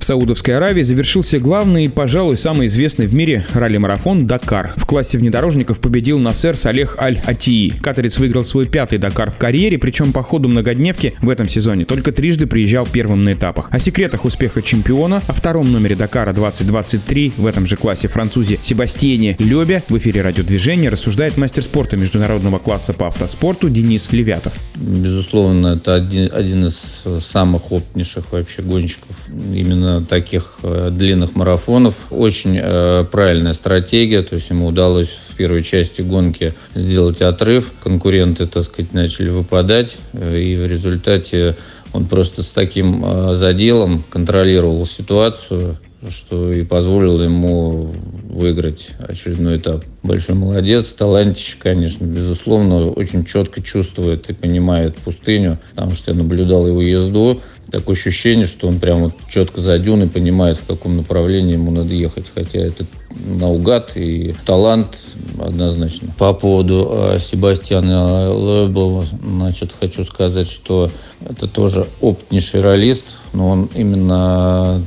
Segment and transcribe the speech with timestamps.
[0.00, 4.72] В Саудовской Аравии завершился главный и, пожалуй, самый известный в мире ралли-марафон «Дакар».
[4.76, 7.68] В классе внедорожников победил Насер Салех Аль-Атии.
[7.82, 12.12] Катарец выиграл свой пятый «Дакар» в карьере, причем по ходу многодневки в этом сезоне только
[12.12, 13.68] трижды приезжал первым на этапах.
[13.70, 19.36] О секретах успеха чемпиона, о втором номере «Дакара» 2023 в этом же классе французе Себастьяне
[19.38, 24.54] Лебе в эфире радиодвижения рассуждает мастер спорта международного класса по автоспорту Денис Левятов.
[24.76, 26.80] Безусловно, это один, один из
[27.22, 32.06] самых опытнейших вообще гонщиков именно таких э, длинных марафонов.
[32.10, 37.72] Очень э, правильная стратегия, то есть ему удалось в первой части гонки сделать отрыв.
[37.82, 41.56] Конкуренты, так сказать, начали выпадать, э, и в результате
[41.92, 45.76] он просто с таким заделом контролировал ситуацию,
[46.08, 47.92] что и позволило ему
[48.24, 49.84] выиграть очередной этап.
[50.02, 56.66] Большой молодец, талантище, конечно, безусловно, очень четко чувствует и понимает пустыню, потому что я наблюдал
[56.66, 61.70] его езду, такое ощущение, что он прямо четко за дюной понимает, в каком направлении ему
[61.70, 62.30] надо ехать.
[62.34, 64.98] Хотя это наугад и талант
[65.38, 66.14] однозначно.
[66.18, 70.90] По поводу э, Себастьяна Лебова, значит, хочу сказать, что
[71.24, 74.82] это тоже опытнейший ролист, но он именно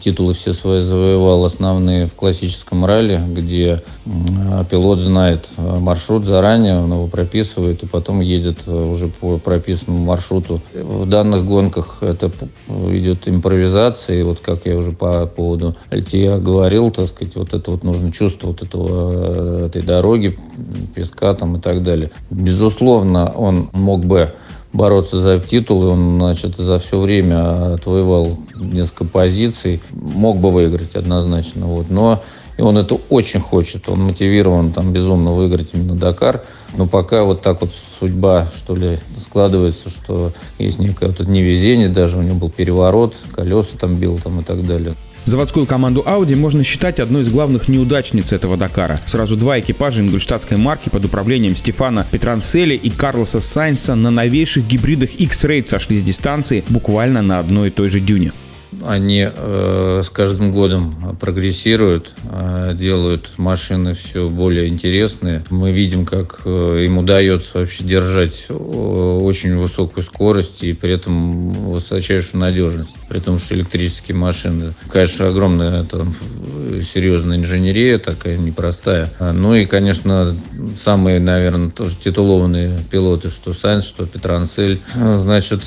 [0.00, 3.82] титулы все свои завоевал основные в классическом ралли, где
[4.70, 10.04] пилот знает э, маршрут заранее, он его прописывает и потом едет э, уже по прописанному
[10.04, 10.60] маршруту.
[10.74, 12.30] В данных гонках это
[12.90, 17.70] идет импровизация, и вот как я уже по поводу Альтия говорил, так сказать, вот это
[17.70, 20.38] вот нужно чувство вот этого, этой дороги,
[20.94, 22.10] песка там и так далее.
[22.30, 24.34] Безусловно, он мог бы
[24.72, 30.96] бороться за титул, и он, значит, за все время отвоевал несколько позиций, мог бы выиграть
[30.96, 32.22] однозначно, вот, но
[32.56, 36.44] и он это очень хочет, он мотивирован там безумно выиграть именно Дакар,
[36.76, 42.18] но пока вот так вот судьба, что ли, складывается, что есть некое вот невезение, даже
[42.18, 44.94] у него был переворот, колеса там бил там и так далее.
[45.24, 49.00] Заводскую команду Audi можно считать одной из главных неудачниц этого Дакара.
[49.04, 55.10] Сразу два экипажа ингольштадтской марки под управлением Стефана Петранцели и Карлоса Сайнса на новейших гибридах
[55.14, 58.32] X-Raid сошли с дистанции буквально на одной и той же дюне
[58.86, 65.42] они э, с каждым годом прогрессируют, э, делают машины все более интересные.
[65.50, 71.50] Мы видим, как э, им удается вообще держать э, очень высокую скорость и при этом
[71.50, 72.96] высочайшую надежность.
[73.08, 76.14] При том, что электрические машины, конечно, огромная там,
[76.80, 79.10] серьезная инженерия, такая непростая.
[79.20, 80.36] Ну и, конечно,
[80.76, 84.80] самые, наверное, тоже титулованные пилоты, что Сайнс, что Петранцель.
[84.94, 85.62] Значит,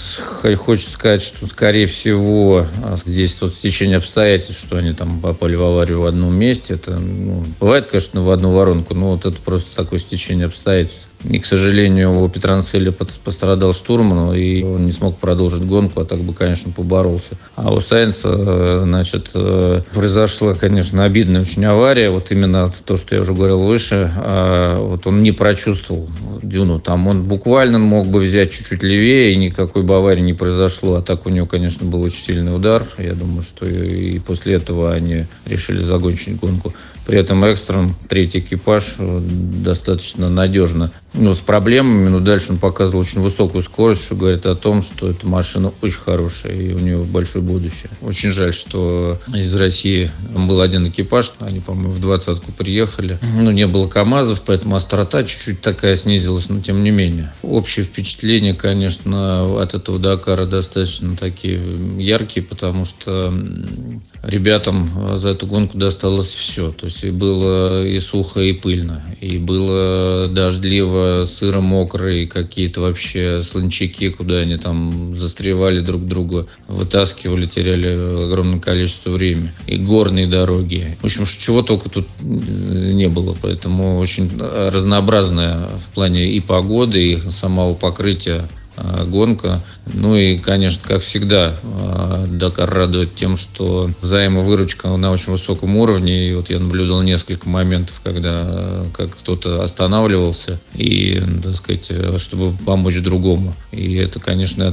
[0.58, 2.66] хочется сказать, что, скорее всего,
[3.06, 6.74] Здесь вот стечение обстоятельств, что они там попали в аварию в одном месте.
[6.74, 11.08] Это, ну, бывает, конечно, в одну воронку, но вот это просто такое стечение обстоятельств.
[11.30, 16.20] И, к сожалению, у Петранцеля пострадал штурман, и он не смог продолжить гонку, а так
[16.20, 17.38] бы, конечно, поборолся.
[17.56, 22.10] А у Сайнца, э, значит, э, произошла, конечно, обидная очень авария.
[22.10, 26.10] Вот именно то, что я уже говорил выше, а вот он не прочувствовал
[26.44, 26.80] дюну.
[26.80, 30.96] Там он буквально мог бы взять чуть-чуть левее, и никакой бы аварии не произошло.
[30.96, 32.84] А так у него, конечно, был очень сильный удар.
[32.98, 36.74] Я думаю, что и после этого они решили закончить гонку.
[37.06, 43.02] При этом Экстрон, третий экипаж, э, достаточно надежно ну, с проблемами, но дальше он показывал
[43.02, 46.98] очень высокую скорость, что говорит о том, что эта машина очень хорошая и у нее
[47.04, 47.90] большое будущее.
[48.02, 53.20] Очень жаль, что из России был один экипаж, они, по-моему, в двадцатку приехали.
[53.22, 57.32] Ну, не было КАМАЗов, поэтому острота чуть-чуть такая снизилась, но тем не менее.
[57.42, 61.60] Общее впечатление, конечно, от этого Дакара достаточно такие
[61.98, 63.34] яркие, потому что
[64.24, 66.72] ребятам за эту гонку досталось все.
[66.72, 73.40] То есть и было и сухо, и пыльно, и было дождливо, сыро мокрые, какие-то вообще
[73.40, 77.88] слончаки, куда они там застревали друг друга, вытаскивали, теряли
[78.26, 79.52] огромное количество времени.
[79.68, 80.98] И горные дороги.
[81.02, 83.36] В общем, чего только тут не было.
[83.42, 88.65] Поэтому очень разнообразная в плане и погоды, и самого покрытия Э,
[89.06, 89.64] гонка.
[89.94, 96.30] Ну и, конечно, как всегда, э, Дакар радует тем, что взаимовыручка на очень высоком уровне.
[96.30, 102.58] И вот я наблюдал несколько моментов, когда э, как кто-то останавливался, и, так сказать, чтобы
[102.66, 103.56] помочь другому.
[103.72, 104.68] И это, конечно,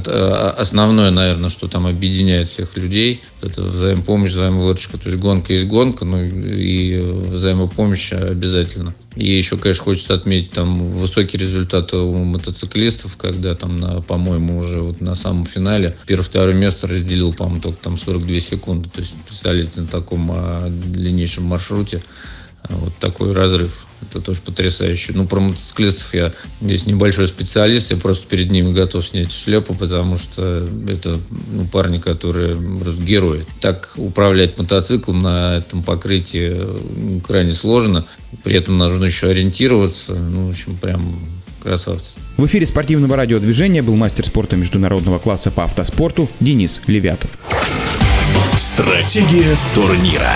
[0.57, 3.21] основное, наверное, что там объединяет всех людей.
[3.41, 4.97] Это взаимопомощь, взаимовыручка.
[4.97, 8.95] То есть гонка есть гонка, ну и взаимопомощь обязательно.
[9.15, 14.81] И еще, конечно, хочется отметить там высокий результат у мотоциклистов, когда там, на, по-моему, уже
[14.81, 18.89] вот на самом финале первое-второе место разделил, по-моему, только там 42 секунды.
[18.89, 22.01] То есть, представляете, на таком а, длиннейшем маршруте
[22.63, 23.87] а, вот такой разрыв.
[24.09, 25.13] Это тоже потрясающе.
[25.13, 30.15] Ну, про мотоциклистов я здесь небольшой специалист, я просто перед ними готов снять шляпу, потому
[30.15, 31.19] что это
[31.51, 33.45] ну, парни, которые просто герои.
[33.59, 36.55] Так управлять мотоциклом на этом покрытии
[36.95, 38.05] ну, крайне сложно.
[38.43, 40.13] При этом нужно еще ориентироваться.
[40.13, 41.19] Ну, в общем, прям
[41.61, 42.19] красавцы.
[42.37, 47.37] В эфире спортивного радиодвижения был мастер спорта международного класса по автоспорту Денис Левятов.
[48.57, 50.33] Стратегия турнира.